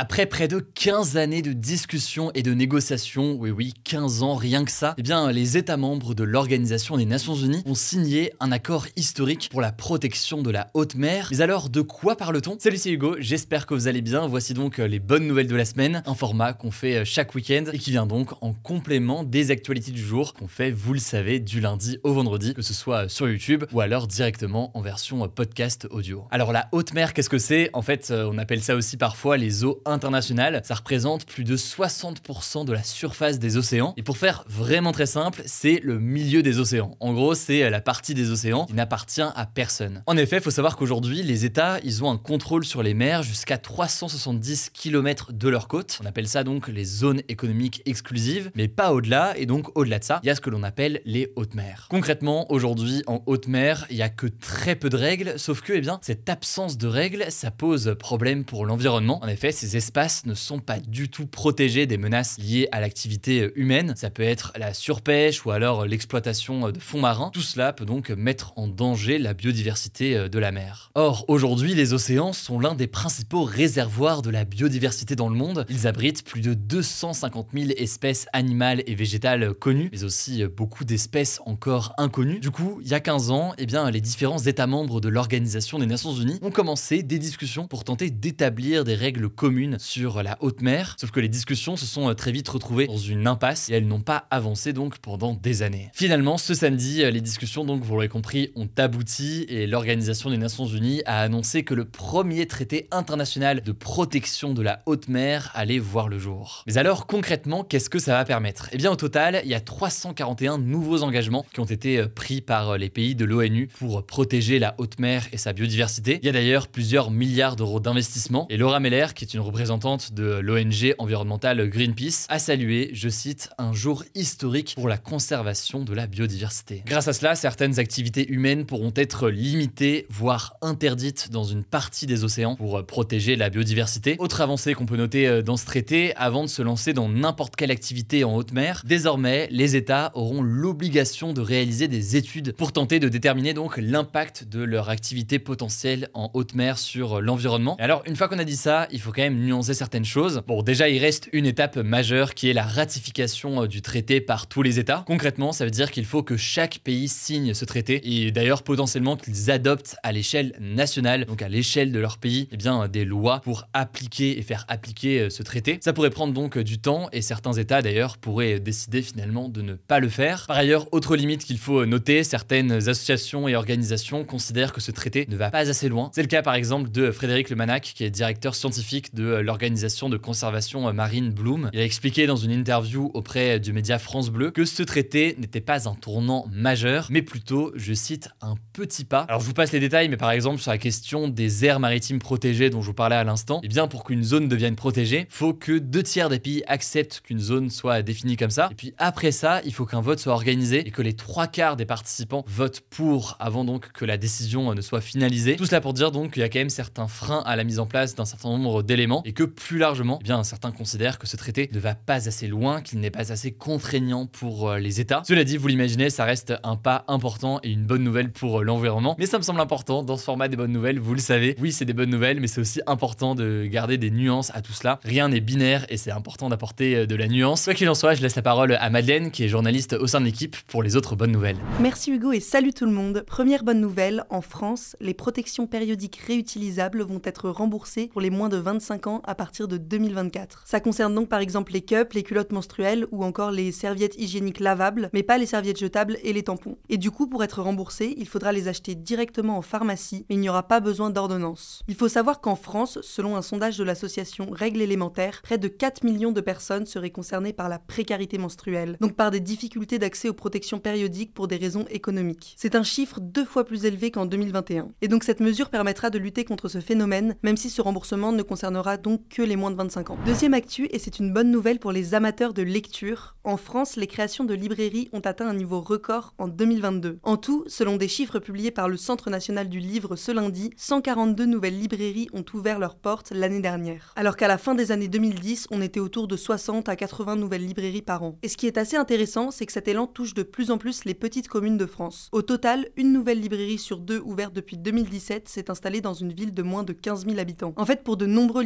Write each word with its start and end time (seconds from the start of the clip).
Après 0.00 0.26
près 0.26 0.46
de 0.46 0.60
15 0.60 1.16
années 1.16 1.42
de 1.42 1.52
discussions 1.52 2.30
et 2.36 2.44
de 2.44 2.54
négociations, 2.54 3.36
oui 3.36 3.50
oui, 3.50 3.74
15 3.82 4.22
ans 4.22 4.36
rien 4.36 4.64
que 4.64 4.70
ça, 4.70 4.94
eh 4.96 5.02
bien 5.02 5.32
les 5.32 5.56
États 5.56 5.76
membres 5.76 6.14
de 6.14 6.22
l'Organisation 6.22 6.96
des 6.96 7.04
Nations 7.04 7.34
Unies 7.34 7.64
ont 7.66 7.74
signé 7.74 8.32
un 8.38 8.52
accord 8.52 8.86
historique 8.94 9.48
pour 9.50 9.60
la 9.60 9.72
protection 9.72 10.40
de 10.40 10.52
la 10.52 10.70
haute 10.74 10.94
mer. 10.94 11.26
Mais 11.32 11.40
alors 11.40 11.68
de 11.68 11.80
quoi 11.80 12.16
parle-t-on? 12.16 12.60
Salut 12.60 12.76
c'est 12.76 12.92
Hugo, 12.92 13.16
j'espère 13.18 13.66
que 13.66 13.74
vous 13.74 13.88
allez 13.88 14.00
bien. 14.00 14.28
Voici 14.28 14.54
donc 14.54 14.78
euh, 14.78 14.86
les 14.86 15.00
bonnes 15.00 15.26
nouvelles 15.26 15.48
de 15.48 15.56
la 15.56 15.64
semaine, 15.64 16.04
un 16.06 16.14
format 16.14 16.52
qu'on 16.52 16.70
fait 16.70 16.98
euh, 16.98 17.04
chaque 17.04 17.34
week-end 17.34 17.64
et 17.72 17.78
qui 17.80 17.90
vient 17.90 18.06
donc 18.06 18.40
en 18.40 18.52
complément 18.52 19.24
des 19.24 19.50
actualités 19.50 19.90
du 19.90 20.00
jour 20.00 20.32
qu'on 20.32 20.46
fait, 20.46 20.70
vous 20.70 20.92
le 20.92 21.00
savez, 21.00 21.40
du 21.40 21.58
lundi 21.60 21.98
au 22.04 22.12
vendredi, 22.12 22.54
que 22.54 22.62
ce 22.62 22.72
soit 22.72 23.06
euh, 23.06 23.08
sur 23.08 23.28
YouTube 23.28 23.64
ou 23.72 23.80
alors 23.80 24.06
directement 24.06 24.70
en 24.78 24.80
version 24.80 25.26
podcast 25.28 25.88
audio. 25.90 26.24
Alors 26.30 26.52
la 26.52 26.68
haute 26.70 26.94
mer, 26.94 27.14
qu'est-ce 27.14 27.28
que 27.28 27.38
c'est? 27.38 27.70
En 27.72 27.82
fait, 27.82 28.12
on 28.12 28.38
appelle 28.38 28.62
ça 28.62 28.76
aussi 28.76 28.96
parfois 28.96 29.36
les 29.36 29.64
eaux 29.64 29.82
internationale, 29.90 30.60
ça 30.64 30.74
représente 30.74 31.24
plus 31.26 31.44
de 31.44 31.56
60% 31.56 32.64
de 32.64 32.72
la 32.72 32.82
surface 32.82 33.38
des 33.38 33.56
océans. 33.56 33.94
Et 33.96 34.02
pour 34.02 34.18
faire 34.18 34.44
vraiment 34.48 34.92
très 34.92 35.06
simple, 35.06 35.42
c'est 35.46 35.80
le 35.82 35.98
milieu 35.98 36.42
des 36.42 36.58
océans. 36.58 36.96
En 37.00 37.12
gros, 37.12 37.34
c'est 37.34 37.68
la 37.70 37.80
partie 37.80 38.14
des 38.14 38.30
océans 38.30 38.66
qui 38.66 38.74
n'appartient 38.74 39.20
à 39.20 39.46
personne. 39.46 40.02
En 40.06 40.16
effet, 40.16 40.36
il 40.36 40.42
faut 40.42 40.50
savoir 40.50 40.76
qu'aujourd'hui, 40.76 41.22
les 41.22 41.44
États, 41.44 41.78
ils 41.84 42.04
ont 42.04 42.10
un 42.10 42.16
contrôle 42.16 42.64
sur 42.64 42.82
les 42.82 42.94
mers 42.94 43.22
jusqu'à 43.22 43.58
370 43.58 44.70
km 44.72 45.32
de 45.32 45.48
leur 45.48 45.68
côte. 45.68 45.98
On 46.02 46.06
appelle 46.06 46.28
ça 46.28 46.44
donc 46.44 46.68
les 46.68 46.84
zones 46.84 47.22
économiques 47.28 47.82
exclusives, 47.86 48.50
mais 48.54 48.68
pas 48.68 48.92
au-delà. 48.92 49.36
Et 49.36 49.46
donc, 49.46 49.76
au-delà 49.76 49.98
de 49.98 50.04
ça, 50.04 50.20
il 50.22 50.26
y 50.26 50.30
a 50.30 50.34
ce 50.34 50.40
que 50.40 50.50
l'on 50.50 50.62
appelle 50.62 51.00
les 51.04 51.32
hautes 51.36 51.54
mers. 51.54 51.86
Concrètement, 51.88 52.50
aujourd'hui, 52.52 53.02
en 53.06 53.22
haute 53.26 53.48
mer, 53.48 53.86
il 53.90 53.96
y 53.96 54.02
a 54.02 54.08
que 54.08 54.26
très 54.26 54.76
peu 54.76 54.90
de 54.90 54.96
règles, 54.96 55.34
sauf 55.38 55.60
que, 55.60 55.72
eh 55.72 55.80
bien, 55.80 55.98
cette 56.02 56.28
absence 56.28 56.78
de 56.78 56.86
règles, 56.86 57.26
ça 57.30 57.50
pose 57.50 57.96
problème 57.98 58.44
pour 58.44 58.66
l'environnement. 58.66 59.22
En 59.22 59.28
effet, 59.28 59.52
ces 59.52 59.76
espaces 59.78 60.26
ne 60.26 60.34
sont 60.34 60.58
pas 60.58 60.78
du 60.78 61.08
tout 61.08 61.26
protégés 61.26 61.86
des 61.86 61.96
menaces 61.96 62.36
liées 62.38 62.68
à 62.70 62.80
l'activité 62.80 63.50
humaine. 63.54 63.94
Ça 63.96 64.10
peut 64.10 64.22
être 64.22 64.52
la 64.58 64.74
surpêche 64.74 65.46
ou 65.46 65.50
alors 65.50 65.86
l'exploitation 65.86 66.70
de 66.70 66.78
fonds 66.78 67.00
marins. 67.00 67.30
Tout 67.32 67.40
cela 67.40 67.72
peut 67.72 67.86
donc 67.86 68.10
mettre 68.10 68.52
en 68.56 68.68
danger 68.68 69.18
la 69.18 69.32
biodiversité 69.32 70.28
de 70.28 70.38
la 70.38 70.52
mer. 70.52 70.90
Or, 70.94 71.24
aujourd'hui, 71.28 71.74
les 71.74 71.94
océans 71.94 72.34
sont 72.34 72.60
l'un 72.60 72.74
des 72.74 72.88
principaux 72.88 73.44
réservoirs 73.44 74.20
de 74.20 74.30
la 74.30 74.44
biodiversité 74.44 75.16
dans 75.16 75.28
le 75.28 75.36
monde. 75.36 75.64
Ils 75.70 75.86
abritent 75.86 76.24
plus 76.24 76.40
de 76.40 76.52
250 76.52 77.48
000 77.54 77.70
espèces 77.76 78.26
animales 78.32 78.82
et 78.86 78.94
végétales 78.94 79.54
connues, 79.54 79.88
mais 79.92 80.04
aussi 80.04 80.44
beaucoup 80.44 80.84
d'espèces 80.84 81.40
encore 81.46 81.94
inconnues. 81.98 82.40
Du 82.40 82.50
coup, 82.50 82.80
il 82.82 82.88
y 82.88 82.94
a 82.94 83.00
15 83.00 83.30
ans, 83.30 83.54
eh 83.58 83.66
bien, 83.66 83.90
les 83.90 84.00
différents 84.00 84.38
États 84.38 84.66
membres 84.66 85.00
de 85.00 85.08
l'Organisation 85.08 85.78
des 85.78 85.86
Nations 85.86 86.12
Unies 86.12 86.38
ont 86.42 86.50
commencé 86.50 87.04
des 87.04 87.18
discussions 87.18 87.68
pour 87.68 87.84
tenter 87.84 88.10
d'établir 88.10 88.84
des 88.84 88.94
règles 88.94 89.28
communes 89.28 89.67
sur 89.78 90.22
la 90.22 90.38
haute 90.40 90.62
mer, 90.62 90.96
sauf 90.98 91.10
que 91.10 91.20
les 91.20 91.28
discussions 91.28 91.76
se 91.76 91.84
sont 91.84 92.14
très 92.14 92.32
vite 92.32 92.48
retrouvées 92.48 92.86
dans 92.86 92.96
une 92.96 93.26
impasse 93.26 93.68
et 93.68 93.74
elles 93.74 93.86
n'ont 93.86 94.00
pas 94.00 94.26
avancé 94.30 94.72
donc 94.72 94.98
pendant 94.98 95.34
des 95.34 95.62
années. 95.62 95.90
Finalement, 95.92 96.38
ce 96.38 96.54
samedi, 96.54 97.02
les 97.10 97.20
discussions 97.20 97.64
donc 97.64 97.82
vous 97.82 97.94
l'aurez 97.94 98.08
compris 98.08 98.50
ont 98.56 98.68
abouti 98.78 99.44
et 99.48 99.66
l'Organisation 99.66 100.30
des 100.30 100.38
Nations 100.38 100.66
Unies 100.66 101.02
a 101.04 101.20
annoncé 101.20 101.64
que 101.64 101.74
le 101.74 101.84
premier 101.84 102.46
traité 102.46 102.88
international 102.90 103.62
de 103.62 103.72
protection 103.72 104.54
de 104.54 104.62
la 104.62 104.82
haute 104.86 105.08
mer 105.08 105.50
allait 105.54 105.78
voir 105.78 106.08
le 106.08 106.18
jour. 106.18 106.64
Mais 106.66 106.78
alors 106.78 107.06
concrètement, 107.06 107.64
qu'est-ce 107.64 107.90
que 107.90 107.98
ça 107.98 108.12
va 108.12 108.24
permettre? 108.24 108.68
Eh 108.72 108.76
bien 108.76 108.90
au 108.90 108.96
total, 108.96 109.40
il 109.44 109.50
y 109.50 109.54
a 109.54 109.60
341 109.60 110.58
nouveaux 110.58 111.02
engagements 111.02 111.44
qui 111.52 111.60
ont 111.60 111.64
été 111.64 112.06
pris 112.06 112.40
par 112.40 112.78
les 112.78 112.88
pays 112.88 113.14
de 113.14 113.24
l'ONU 113.24 113.68
pour 113.78 114.04
protéger 114.06 114.58
la 114.58 114.74
haute 114.78 114.98
mer 114.98 115.26
et 115.32 115.36
sa 115.36 115.52
biodiversité. 115.52 116.18
Il 116.22 116.26
y 116.26 116.28
a 116.28 116.32
d'ailleurs 116.32 116.68
plusieurs 116.68 117.10
milliards 117.10 117.56
d'euros 117.56 117.80
d'investissement 117.80 118.46
et 118.50 118.56
Laura 118.56 118.80
Meller, 118.80 119.06
qui 119.14 119.24
est 119.24 119.34
une 119.34 119.40
représentante 119.58 120.12
de 120.12 120.38
l'ONG 120.38 120.94
environnementale 120.98 121.68
Greenpeace, 121.68 122.26
a 122.28 122.38
salué, 122.38 122.90
je 122.92 123.08
cite, 123.08 123.50
un 123.58 123.72
jour 123.72 124.04
historique 124.14 124.74
pour 124.76 124.86
la 124.86 124.98
conservation 124.98 125.82
de 125.82 125.92
la 125.94 126.06
biodiversité. 126.06 126.84
Grâce 126.86 127.08
à 127.08 127.12
cela, 127.12 127.34
certaines 127.34 127.80
activités 127.80 128.30
humaines 128.30 128.66
pourront 128.66 128.92
être 128.94 129.28
limitées, 129.28 130.06
voire 130.10 130.54
interdites 130.62 131.30
dans 131.32 131.42
une 131.42 131.64
partie 131.64 132.06
des 132.06 132.22
océans 132.22 132.54
pour 132.54 132.86
protéger 132.86 133.34
la 133.34 133.50
biodiversité. 133.50 134.14
Autre 134.20 134.42
avancée 134.42 134.74
qu'on 134.74 134.86
peut 134.86 134.96
noter 134.96 135.42
dans 135.42 135.56
ce 135.56 135.66
traité, 135.66 136.14
avant 136.14 136.44
de 136.44 136.48
se 136.48 136.62
lancer 136.62 136.92
dans 136.92 137.08
n'importe 137.08 137.56
quelle 137.56 137.72
activité 137.72 138.22
en 138.22 138.36
haute 138.36 138.52
mer, 138.52 138.84
désormais, 138.86 139.48
les 139.50 139.74
États 139.74 140.12
auront 140.14 140.40
l'obligation 140.40 141.32
de 141.32 141.40
réaliser 141.40 141.88
des 141.88 142.14
études 142.14 142.52
pour 142.52 142.70
tenter 142.70 143.00
de 143.00 143.08
déterminer 143.08 143.54
donc 143.54 143.76
l'impact 143.76 144.44
de 144.44 144.62
leur 144.62 144.88
activité 144.88 145.40
potentielle 145.40 146.10
en 146.14 146.30
haute 146.34 146.54
mer 146.54 146.78
sur 146.78 147.20
l'environnement. 147.20 147.76
Alors, 147.80 148.04
une 148.06 148.14
fois 148.14 148.28
qu'on 148.28 148.38
a 148.38 148.44
dit 148.44 148.54
ça, 148.54 148.86
il 148.92 149.00
faut 149.00 149.10
quand 149.10 149.22
même 149.22 149.47
nuancer 149.48 149.74
certaines 149.74 150.04
choses. 150.04 150.42
Bon, 150.46 150.62
déjà, 150.62 150.88
il 150.88 150.98
reste 150.98 151.28
une 151.32 151.46
étape 151.46 151.76
majeure 151.76 152.34
qui 152.34 152.48
est 152.48 152.52
la 152.52 152.62
ratification 152.62 153.66
du 153.66 153.82
traité 153.82 154.20
par 154.20 154.46
tous 154.46 154.62
les 154.62 154.78
États. 154.78 155.04
Concrètement, 155.06 155.52
ça 155.52 155.64
veut 155.64 155.70
dire 155.70 155.90
qu'il 155.90 156.04
faut 156.04 156.22
que 156.22 156.36
chaque 156.36 156.78
pays 156.78 157.08
signe 157.08 157.54
ce 157.54 157.64
traité 157.64 158.00
et 158.04 158.30
d'ailleurs 158.30 158.62
potentiellement 158.62 159.16
qu'ils 159.16 159.50
adoptent 159.50 159.96
à 160.02 160.12
l'échelle 160.12 160.52
nationale, 160.60 161.24
donc 161.24 161.42
à 161.42 161.48
l'échelle 161.48 161.92
de 161.92 161.98
leur 161.98 162.18
pays, 162.18 162.48
eh 162.52 162.56
bien, 162.56 162.88
des 162.88 163.04
lois 163.04 163.40
pour 163.40 163.66
appliquer 163.72 164.38
et 164.38 164.42
faire 164.42 164.64
appliquer 164.68 165.30
ce 165.30 165.42
traité. 165.42 165.78
Ça 165.82 165.92
pourrait 165.92 166.10
prendre 166.10 166.32
donc 166.32 166.58
du 166.58 166.78
temps 166.78 167.08
et 167.12 167.22
certains 167.22 167.54
États 167.54 167.82
d'ailleurs 167.82 168.18
pourraient 168.18 168.60
décider 168.60 169.02
finalement 169.02 169.48
de 169.48 169.62
ne 169.62 169.74
pas 169.74 170.00
le 170.00 170.08
faire. 170.08 170.46
Par 170.46 170.56
ailleurs, 170.56 170.86
autre 170.92 171.16
limite 171.16 171.44
qu'il 171.44 171.58
faut 171.58 171.86
noter, 171.86 172.24
certaines 172.24 172.72
associations 172.72 173.48
et 173.48 173.56
organisations 173.56 174.24
considèrent 174.24 174.72
que 174.72 174.80
ce 174.80 174.90
traité 174.90 175.26
ne 175.28 175.36
va 175.36 175.50
pas 175.50 175.68
assez 175.68 175.88
loin. 175.88 176.10
C'est 176.14 176.22
le 176.22 176.28
cas 176.28 176.42
par 176.42 176.54
exemple 176.54 176.90
de 176.90 177.10
Frédéric 177.10 177.50
Lemanac, 177.50 177.92
qui 177.94 178.04
est 178.04 178.10
directeur 178.10 178.54
scientifique 178.54 179.14
de 179.14 179.27
l'organisation 179.28 180.08
de 180.08 180.16
conservation 180.16 180.92
marine 180.92 181.30
Bloom. 181.30 181.70
Il 181.72 181.80
a 181.80 181.84
expliqué 181.84 182.26
dans 182.26 182.36
une 182.36 182.50
interview 182.50 183.10
auprès 183.14 183.60
du 183.60 183.72
média 183.72 183.98
France 183.98 184.30
Bleu 184.30 184.50
que 184.50 184.64
ce 184.64 184.82
traité 184.82 185.36
n'était 185.38 185.60
pas 185.60 185.88
un 185.88 185.94
tournant 185.94 186.46
majeur, 186.50 187.08
mais 187.10 187.22
plutôt, 187.22 187.72
je 187.74 187.92
cite, 187.94 188.30
un 188.40 188.54
petit 188.72 189.04
pas. 189.04 189.20
Alors 189.28 189.40
je 189.40 189.46
vous 189.46 189.54
passe 189.54 189.72
les 189.72 189.80
détails, 189.80 190.08
mais 190.08 190.16
par 190.16 190.30
exemple 190.30 190.60
sur 190.60 190.70
la 190.70 190.78
question 190.78 191.28
des 191.28 191.64
aires 191.64 191.80
maritimes 191.80 192.18
protégées 192.18 192.70
dont 192.70 192.80
je 192.80 192.86
vous 192.86 192.94
parlais 192.94 193.16
à 193.16 193.24
l'instant, 193.24 193.60
eh 193.62 193.68
bien 193.68 193.88
pour 193.88 194.04
qu'une 194.04 194.22
zone 194.22 194.48
devienne 194.48 194.76
protégée, 194.76 195.26
faut 195.30 195.54
que 195.54 195.78
deux 195.78 196.02
tiers 196.02 196.28
des 196.28 196.38
pays 196.38 196.62
acceptent 196.66 197.20
qu'une 197.20 197.40
zone 197.40 197.70
soit 197.70 198.02
définie 198.02 198.36
comme 198.36 198.50
ça. 198.50 198.68
Et 198.70 198.74
puis 198.74 198.94
après 198.98 199.32
ça, 199.32 199.60
il 199.64 199.72
faut 199.72 199.86
qu'un 199.86 200.00
vote 200.00 200.18
soit 200.18 200.32
organisé 200.32 200.86
et 200.86 200.90
que 200.90 201.02
les 201.02 201.14
trois 201.14 201.46
quarts 201.46 201.76
des 201.76 201.86
participants 201.86 202.44
votent 202.46 202.80
pour 202.90 203.36
avant 203.40 203.64
donc 203.64 203.92
que 203.92 204.04
la 204.04 204.16
décision 204.16 204.74
ne 204.74 204.80
soit 204.80 205.00
finalisée. 205.00 205.56
Tout 205.56 205.66
cela 205.66 205.80
pour 205.80 205.92
dire 205.92 206.12
donc 206.12 206.32
qu'il 206.32 206.40
y 206.40 206.44
a 206.44 206.48
quand 206.48 206.58
même 206.58 206.70
certains 206.70 207.08
freins 207.08 207.42
à 207.46 207.56
la 207.56 207.64
mise 207.64 207.78
en 207.78 207.86
place 207.86 208.14
d'un 208.14 208.24
certain 208.24 208.50
nombre 208.50 208.82
d'éléments 208.82 209.17
et 209.24 209.32
que 209.32 209.44
plus 209.44 209.78
largement, 209.78 210.18
eh 210.20 210.24
bien 210.24 210.42
certains 210.44 210.72
considèrent 210.72 211.18
que 211.18 211.26
ce 211.26 211.36
traité 211.36 211.68
ne 211.72 211.78
va 211.78 211.94
pas 211.94 212.28
assez 212.28 212.46
loin, 212.46 212.80
qu'il 212.80 213.00
n'est 213.00 213.10
pas 213.10 213.32
assez 213.32 213.52
contraignant 213.52 214.26
pour 214.26 214.74
les 214.74 215.00
États. 215.00 215.22
Cela 215.26 215.44
dit, 215.44 215.56
vous 215.56 215.68
l'imaginez, 215.68 216.10
ça 216.10 216.24
reste 216.24 216.54
un 216.62 216.76
pas 216.76 217.04
important 217.08 217.60
et 217.62 217.70
une 217.70 217.84
bonne 217.84 218.02
nouvelle 218.02 218.30
pour 218.30 218.62
l'environnement. 218.62 219.16
Mais 219.18 219.26
ça 219.26 219.38
me 219.38 219.42
semble 219.42 219.60
important 219.60 220.02
dans 220.02 220.16
ce 220.16 220.24
format 220.24 220.48
des 220.48 220.56
bonnes 220.56 220.72
nouvelles, 220.72 220.98
vous 220.98 221.14
le 221.14 221.20
savez. 221.20 221.56
Oui, 221.60 221.72
c'est 221.72 221.84
des 221.84 221.92
bonnes 221.92 222.10
nouvelles, 222.10 222.40
mais 222.40 222.46
c'est 222.46 222.60
aussi 222.60 222.80
important 222.86 223.34
de 223.34 223.66
garder 223.66 223.98
des 223.98 224.10
nuances 224.10 224.50
à 224.54 224.62
tout 224.62 224.72
cela. 224.72 225.00
Rien 225.04 225.28
n'est 225.28 225.40
binaire 225.40 225.86
et 225.88 225.96
c'est 225.96 226.10
important 226.10 226.48
d'apporter 226.48 227.06
de 227.06 227.14
la 227.14 227.28
nuance. 227.28 227.64
Quoi 227.64 227.74
qu'il 227.74 227.88
en 227.88 227.94
soit, 227.94 228.14
je 228.14 228.22
laisse 228.22 228.36
la 228.36 228.42
parole 228.42 228.76
à 228.78 228.90
Madeleine, 228.90 229.30
qui 229.30 229.44
est 229.44 229.48
journaliste 229.48 229.94
au 229.94 230.06
sein 230.06 230.20
de 230.20 230.26
l'équipe, 230.26 230.56
pour 230.68 230.82
les 230.82 230.96
autres 230.96 231.16
bonnes 231.16 231.32
nouvelles. 231.32 231.58
Merci 231.80 232.10
Hugo 232.12 232.32
et 232.32 232.40
salut 232.40 232.72
tout 232.72 232.86
le 232.86 232.92
monde. 232.92 233.24
Première 233.26 233.64
bonne 233.64 233.80
nouvelle, 233.80 234.24
en 234.30 234.40
France, 234.40 234.96
les 235.00 235.14
protections 235.14 235.66
périodiques 235.66 236.20
réutilisables 236.26 237.02
vont 237.02 237.20
être 237.24 237.50
remboursées 237.50 238.08
pour 238.08 238.20
les 238.20 238.30
moins 238.30 238.48
de 238.48 238.56
25 238.56 239.06
ans 239.06 239.07
à 239.24 239.34
partir 239.34 239.68
de 239.68 239.76
2024. 239.76 240.62
Ça 240.66 240.80
concerne 240.80 241.14
donc 241.14 241.28
par 241.28 241.40
exemple 241.40 241.72
les 241.72 241.82
cups, 241.82 242.14
les 242.14 242.22
culottes 242.22 242.52
menstruelles 242.52 243.06
ou 243.10 243.24
encore 243.24 243.50
les 243.50 243.72
serviettes 243.72 244.16
hygiéniques 244.18 244.60
lavables, 244.60 245.10
mais 245.12 245.22
pas 245.22 245.38
les 245.38 245.46
serviettes 245.46 245.78
jetables 245.78 246.18
et 246.22 246.32
les 246.32 246.42
tampons. 246.42 246.78
Et 246.88 246.98
du 246.98 247.10
coup, 247.10 247.26
pour 247.26 247.42
être 247.42 247.62
remboursé, 247.62 248.14
il 248.16 248.28
faudra 248.28 248.52
les 248.52 248.68
acheter 248.68 248.94
directement 248.94 249.58
en 249.58 249.62
pharmacie, 249.62 250.26
mais 250.28 250.36
il 250.36 250.40
n'y 250.40 250.48
aura 250.48 250.68
pas 250.68 250.80
besoin 250.80 251.10
d'ordonnance. 251.10 251.82
Il 251.88 251.94
faut 251.94 252.08
savoir 252.08 252.40
qu'en 252.40 252.56
France, 252.56 252.98
selon 253.02 253.36
un 253.36 253.42
sondage 253.42 253.78
de 253.78 253.84
l'association 253.84 254.48
Règles 254.50 254.82
élémentaires, 254.82 255.40
près 255.42 255.58
de 255.58 255.68
4 255.68 256.04
millions 256.04 256.32
de 256.32 256.40
personnes 256.40 256.86
seraient 256.86 257.10
concernées 257.10 257.52
par 257.52 257.68
la 257.68 257.78
précarité 257.78 258.38
menstruelle, 258.38 258.96
donc 259.00 259.14
par 259.14 259.30
des 259.30 259.40
difficultés 259.40 259.98
d'accès 259.98 260.28
aux 260.28 260.34
protections 260.34 260.78
périodiques 260.78 261.34
pour 261.34 261.48
des 261.48 261.56
raisons 261.56 261.84
économiques. 261.90 262.54
C'est 262.58 262.74
un 262.74 262.82
chiffre 262.82 263.20
deux 263.20 263.44
fois 263.44 263.64
plus 263.64 263.84
élevé 263.84 264.10
qu'en 264.10 264.26
2021. 264.26 264.90
Et 265.00 265.08
donc 265.08 265.24
cette 265.24 265.40
mesure 265.40 265.70
permettra 265.70 266.10
de 266.10 266.18
lutter 266.18 266.44
contre 266.44 266.68
ce 266.68 266.80
phénomène, 266.80 267.36
même 267.42 267.56
si 267.56 267.70
ce 267.70 267.82
remboursement 267.82 268.32
ne 268.32 268.42
concernera 268.42 268.97
donc 268.98 269.28
que 269.28 269.42
les 269.42 269.56
moins 269.56 269.70
de 269.70 269.76
25 269.76 270.10
ans. 270.10 270.18
Deuxième 270.26 270.54
actu, 270.54 270.88
et 270.90 270.98
c'est 270.98 271.18
une 271.18 271.32
bonne 271.32 271.50
nouvelle 271.50 271.78
pour 271.78 271.92
les 271.92 272.14
amateurs 272.14 272.52
de 272.52 272.62
lecture, 272.62 273.36
en 273.44 273.56
France, 273.56 273.96
les 273.96 274.06
créations 274.06 274.44
de 274.44 274.52
librairies 274.52 275.08
ont 275.14 275.20
atteint 275.20 275.48
un 275.48 275.54
niveau 275.54 275.80
record 275.80 276.34
en 276.36 276.48
2022. 276.48 277.18
En 277.22 277.38
tout, 277.38 277.64
selon 277.66 277.96
des 277.96 278.06
chiffres 278.06 278.40
publiés 278.40 278.70
par 278.70 278.90
le 278.90 278.98
Centre 278.98 279.30
national 279.30 279.70
du 279.70 279.78
livre 279.78 280.16
ce 280.16 280.32
lundi, 280.32 280.70
142 280.76 281.46
nouvelles 281.46 281.78
librairies 281.78 282.28
ont 282.34 282.44
ouvert 282.52 282.78
leurs 282.78 282.96
portes 282.96 283.30
l'année 283.30 283.60
dernière. 283.60 284.12
Alors 284.16 284.36
qu'à 284.36 284.48
la 284.48 284.58
fin 284.58 284.74
des 284.74 284.92
années 284.92 285.08
2010, 285.08 285.68
on 285.70 285.80
était 285.80 285.98
autour 285.98 286.28
de 286.28 286.36
60 286.36 286.90
à 286.90 286.96
80 286.96 287.36
nouvelles 287.36 287.64
librairies 287.64 288.02
par 288.02 288.22
an. 288.22 288.36
Et 288.42 288.48
ce 288.48 288.58
qui 288.58 288.66
est 288.66 288.76
assez 288.76 288.96
intéressant, 288.96 289.50
c'est 289.50 289.64
que 289.64 289.72
cet 289.72 289.88
élan 289.88 290.06
touche 290.06 290.34
de 290.34 290.42
plus 290.42 290.70
en 290.70 290.76
plus 290.76 291.06
les 291.06 291.14
petites 291.14 291.48
communes 291.48 291.78
de 291.78 291.86
France. 291.86 292.28
Au 292.32 292.42
total, 292.42 292.88
une 292.96 293.12
nouvelle 293.12 293.40
librairie 293.40 293.78
sur 293.78 293.98
deux 293.98 294.20
ouverte 294.20 294.52
depuis 294.52 294.76
2017 294.76 295.48
s'est 295.48 295.70
installée 295.70 296.02
dans 296.02 296.12
une 296.12 296.34
ville 296.34 296.52
de 296.52 296.62
moins 296.62 296.82
de 296.82 296.92
15 296.92 297.24
000 297.24 297.38
habitants. 297.38 297.72
En 297.76 297.86
fait, 297.86 298.02
pour 298.04 298.18
de 298.18 298.26
nombreux 298.26 298.62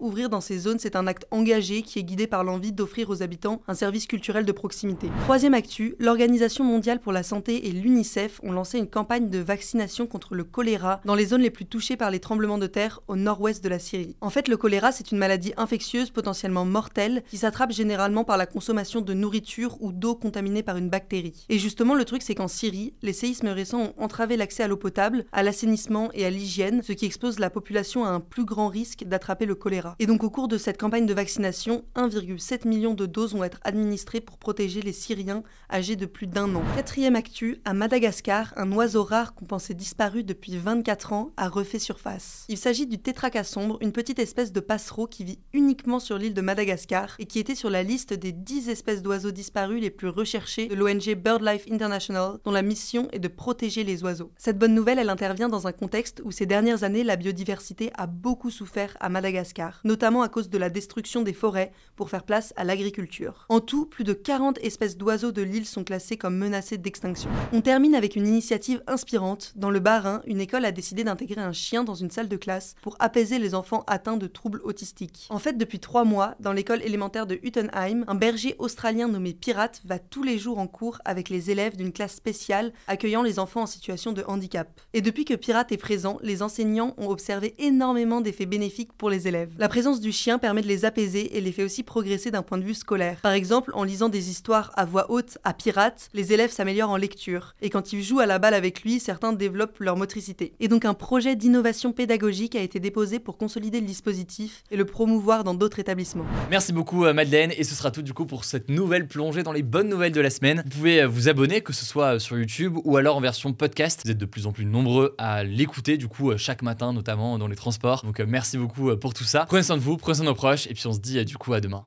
ouvrir 0.00 0.28
dans 0.28 0.40
ces 0.40 0.58
zones, 0.58 0.78
c'est 0.78 0.96
un 0.96 1.06
acte 1.06 1.26
engagé 1.30 1.82
qui 1.82 1.98
est 1.98 2.04
guidé 2.04 2.26
par 2.26 2.44
l'envie 2.44 2.72
d'offrir 2.72 3.10
aux 3.10 3.22
habitants 3.22 3.60
un 3.66 3.74
service 3.74 4.06
culturel 4.06 4.44
de 4.44 4.52
proximité. 4.52 5.08
Troisième 5.22 5.54
actu, 5.54 5.96
l'Organisation 5.98 6.64
mondiale 6.64 7.00
pour 7.00 7.12
la 7.12 7.22
santé 7.22 7.66
et 7.66 7.72
l'UNICEF 7.72 8.40
ont 8.42 8.52
lancé 8.52 8.78
une 8.78 8.88
campagne 8.88 9.30
de 9.30 9.38
vaccination 9.38 10.06
contre 10.06 10.34
le 10.34 10.44
choléra 10.44 11.00
dans 11.04 11.14
les 11.14 11.26
zones 11.26 11.42
les 11.42 11.50
plus 11.50 11.66
touchées 11.66 11.96
par 11.96 12.10
les 12.10 12.20
tremblements 12.20 12.58
de 12.58 12.66
terre 12.66 13.00
au 13.08 13.16
nord-ouest 13.16 13.64
de 13.64 13.68
la 13.68 13.78
Syrie. 13.78 14.16
En 14.20 14.30
fait, 14.30 14.48
le 14.48 14.56
choléra, 14.56 14.92
c'est 14.92 15.10
une 15.10 15.18
maladie 15.18 15.52
infectieuse 15.56 16.10
potentiellement 16.10 16.64
mortelle 16.64 17.24
qui 17.28 17.38
s'attrape 17.38 17.72
généralement 17.72 18.24
par 18.24 18.36
la 18.36 18.46
consommation 18.46 19.00
de 19.00 19.14
nourriture 19.14 19.76
ou 19.80 19.90
d'eau 19.90 20.14
contaminée 20.14 20.62
par 20.62 20.76
une 20.76 20.88
bactérie. 20.88 21.46
Et 21.48 21.58
justement, 21.58 21.94
le 21.94 22.04
truc, 22.04 22.22
c'est 22.22 22.34
qu'en 22.34 22.48
Syrie, 22.48 22.94
les 23.02 23.12
séismes 23.12 23.48
récents 23.48 23.82
ont 23.82 23.94
entravé 23.98 24.36
l'accès 24.36 24.62
à 24.62 24.68
l'eau 24.68 24.76
potable, 24.76 25.24
à 25.32 25.42
l'assainissement 25.42 26.10
et 26.14 26.24
à 26.24 26.30
l'hygiène, 26.30 26.82
ce 26.82 26.92
qui 26.92 27.06
expose 27.06 27.38
la 27.38 27.50
population 27.50 28.04
à 28.04 28.10
un 28.10 28.20
plus 28.20 28.44
grand 28.44 28.68
risque 28.68 29.04
d'attraper 29.04 29.46
le 29.46 29.54
Et 29.98 30.06
donc, 30.06 30.22
au 30.24 30.30
cours 30.30 30.48
de 30.48 30.58
cette 30.58 30.78
campagne 30.78 31.06
de 31.06 31.14
vaccination, 31.14 31.84
1,7 31.96 32.68
million 32.68 32.94
de 32.94 33.06
doses 33.06 33.34
vont 33.34 33.44
être 33.44 33.60
administrées 33.64 34.20
pour 34.20 34.36
protéger 34.36 34.82
les 34.82 34.92
Syriens 34.92 35.42
âgés 35.72 35.96
de 35.96 36.06
plus 36.06 36.26
d'un 36.26 36.54
an. 36.54 36.62
Quatrième 36.76 37.16
actu, 37.16 37.60
à 37.64 37.72
Madagascar, 37.72 38.52
un 38.56 38.70
oiseau 38.72 39.04
rare 39.04 39.34
qu'on 39.34 39.46
pensait 39.46 39.74
disparu 39.74 40.22
depuis 40.22 40.58
24 40.58 41.12
ans 41.12 41.32
a 41.36 41.48
refait 41.48 41.78
surface. 41.78 42.44
Il 42.48 42.58
s'agit 42.58 42.86
du 42.86 42.98
tétracasombre, 42.98 43.78
une 43.80 43.92
petite 43.92 44.18
espèce 44.18 44.52
de 44.52 44.60
passereau 44.60 45.06
qui 45.06 45.24
vit 45.24 45.38
uniquement 45.52 45.98
sur 45.98 46.18
l'île 46.18 46.34
de 46.34 46.42
Madagascar 46.42 47.16
et 47.18 47.24
qui 47.24 47.38
était 47.38 47.54
sur 47.54 47.70
la 47.70 47.82
liste 47.82 48.12
des 48.12 48.32
10 48.32 48.68
espèces 48.68 49.02
d'oiseaux 49.02 49.30
disparus 49.30 49.80
les 49.80 49.90
plus 49.90 50.08
recherchées 50.08 50.68
de 50.68 50.74
l'ONG 50.74 51.14
BirdLife 51.14 51.66
International, 51.70 52.38
dont 52.44 52.52
la 52.52 52.62
mission 52.62 53.08
est 53.12 53.18
de 53.18 53.28
protéger 53.28 53.84
les 53.84 54.02
oiseaux. 54.04 54.30
Cette 54.36 54.58
bonne 54.58 54.74
nouvelle, 54.74 54.98
elle 54.98 55.10
intervient 55.10 55.48
dans 55.48 55.66
un 55.66 55.72
contexte 55.72 56.20
où 56.24 56.30
ces 56.30 56.46
dernières 56.46 56.84
années, 56.84 57.04
la 57.04 57.16
biodiversité 57.16 57.90
a 57.96 58.06
beaucoup 58.06 58.50
souffert 58.50 58.96
à 59.00 59.08
Madagascar, 59.08 59.53
notamment 59.84 60.22
à 60.22 60.28
cause 60.28 60.50
de 60.50 60.58
la 60.58 60.70
destruction 60.70 61.22
des 61.22 61.32
forêts 61.32 61.72
pour 61.96 62.10
faire 62.10 62.24
place 62.24 62.52
à 62.56 62.64
l'agriculture. 62.64 63.46
En 63.48 63.60
tout, 63.60 63.86
plus 63.86 64.04
de 64.04 64.12
40 64.12 64.58
espèces 64.58 64.96
d'oiseaux 64.96 65.32
de 65.32 65.42
l'île 65.42 65.66
sont 65.66 65.84
classées 65.84 66.16
comme 66.16 66.36
menacées 66.36 66.78
d'extinction. 66.78 67.30
On 67.52 67.60
termine 67.60 67.94
avec 67.94 68.16
une 68.16 68.26
initiative 68.26 68.82
inspirante. 68.86 69.52
Dans 69.56 69.70
le 69.70 69.80
Bas-Rhin, 69.80 70.22
une 70.26 70.40
école 70.40 70.64
a 70.64 70.72
décidé 70.72 71.04
d'intégrer 71.04 71.40
un 71.40 71.52
chien 71.52 71.84
dans 71.84 71.94
une 71.94 72.10
salle 72.10 72.28
de 72.28 72.36
classe 72.36 72.74
pour 72.82 72.96
apaiser 72.98 73.38
les 73.38 73.54
enfants 73.54 73.84
atteints 73.86 74.16
de 74.16 74.26
troubles 74.26 74.60
autistiques. 74.64 75.26
En 75.30 75.38
fait, 75.38 75.56
depuis 75.56 75.80
trois 75.80 76.04
mois, 76.04 76.34
dans 76.40 76.52
l'école 76.52 76.82
élémentaire 76.82 77.26
de 77.26 77.38
Huttenheim, 77.42 78.04
un 78.06 78.14
berger 78.14 78.56
australien 78.58 79.08
nommé 79.08 79.34
Pirate 79.34 79.82
va 79.84 79.98
tous 79.98 80.22
les 80.22 80.38
jours 80.38 80.58
en 80.58 80.66
cours 80.66 80.98
avec 81.04 81.28
les 81.28 81.50
élèves 81.50 81.76
d'une 81.76 81.92
classe 81.92 82.14
spéciale 82.14 82.72
accueillant 82.86 83.22
les 83.22 83.38
enfants 83.38 83.62
en 83.62 83.66
situation 83.66 84.12
de 84.12 84.24
handicap. 84.26 84.80
Et 84.92 85.00
depuis 85.00 85.24
que 85.24 85.34
Pirate 85.34 85.72
est 85.72 85.76
présent, 85.76 86.18
les 86.22 86.42
enseignants 86.42 86.94
ont 86.98 87.08
observé 87.08 87.54
énormément 87.58 88.20
d'effets 88.20 88.46
bénéfiques 88.46 88.92
pour 88.92 89.10
les 89.10 89.28
élèves. 89.28 89.43
La 89.58 89.68
présence 89.68 90.00
du 90.00 90.12
chien 90.12 90.38
permet 90.38 90.62
de 90.62 90.68
les 90.68 90.84
apaiser 90.84 91.36
et 91.36 91.40
les 91.40 91.52
fait 91.52 91.64
aussi 91.64 91.82
progresser 91.82 92.30
d'un 92.30 92.42
point 92.42 92.58
de 92.58 92.64
vue 92.64 92.74
scolaire. 92.74 93.18
Par 93.22 93.32
exemple, 93.32 93.70
en 93.74 93.84
lisant 93.84 94.08
des 94.08 94.30
histoires 94.30 94.72
à 94.74 94.84
voix 94.84 95.10
haute 95.10 95.38
à 95.44 95.54
Pirate, 95.54 96.08
les 96.12 96.32
élèves 96.32 96.50
s'améliorent 96.50 96.90
en 96.90 96.96
lecture. 96.96 97.54
Et 97.62 97.70
quand 97.70 97.92
ils 97.92 98.02
jouent 98.02 98.20
à 98.20 98.26
la 98.26 98.38
balle 98.38 98.54
avec 98.54 98.82
lui, 98.82 99.00
certains 99.00 99.32
développent 99.32 99.78
leur 99.78 99.96
motricité. 99.96 100.52
Et 100.60 100.68
donc 100.68 100.84
un 100.84 100.94
projet 100.94 101.36
d'innovation 101.36 101.92
pédagogique 101.92 102.56
a 102.56 102.60
été 102.60 102.80
déposé 102.80 103.18
pour 103.18 103.38
consolider 103.38 103.80
le 103.80 103.86
dispositif 103.86 104.62
et 104.70 104.76
le 104.76 104.84
promouvoir 104.84 105.44
dans 105.44 105.54
d'autres 105.54 105.78
établissements. 105.78 106.26
Merci 106.50 106.72
beaucoup 106.72 107.04
euh, 107.04 107.12
Madeleine 107.12 107.52
et 107.56 107.64
ce 107.64 107.74
sera 107.74 107.90
tout 107.90 108.02
du 108.02 108.12
coup 108.12 108.26
pour 108.26 108.44
cette 108.44 108.68
nouvelle 108.68 109.06
plongée 109.06 109.42
dans 109.42 109.52
les 109.52 109.62
bonnes 109.62 109.88
nouvelles 109.88 110.12
de 110.12 110.20
la 110.20 110.30
semaine. 110.30 110.62
Vous 110.64 110.70
pouvez 110.78 111.02
euh, 111.02 111.06
vous 111.06 111.28
abonner 111.28 111.60
que 111.60 111.72
ce 111.72 111.84
soit 111.84 112.14
euh, 112.14 112.18
sur 112.18 112.38
YouTube 112.38 112.76
ou 112.84 112.96
alors 112.96 113.16
en 113.16 113.20
version 113.20 113.52
podcast. 113.52 114.02
Vous 114.04 114.10
êtes 114.10 114.18
de 114.18 114.26
plus 114.26 114.46
en 114.46 114.52
plus 114.52 114.64
nombreux 114.64 115.14
à 115.18 115.44
l'écouter 115.44 115.96
du 115.96 116.08
coup 116.08 116.36
chaque 116.36 116.62
matin 116.62 116.92
notamment 116.92 117.38
dans 117.38 117.48
les 117.48 117.56
transports. 117.56 118.02
Donc 118.04 118.20
merci 118.20 118.58
beaucoup 118.58 118.96
pour 118.96 119.14
ça. 119.26 119.46
Prenez 119.46 119.62
soin 119.62 119.76
de 119.76 119.82
vous, 119.82 119.96
prenez 119.96 120.16
soin 120.16 120.24
de 120.24 120.30
nos 120.30 120.34
proches 120.34 120.66
et 120.66 120.74
puis 120.74 120.86
on 120.86 120.92
se 120.92 121.00
dit 121.00 121.24
du 121.24 121.36
coup 121.36 121.52
à 121.54 121.60
demain. 121.60 121.86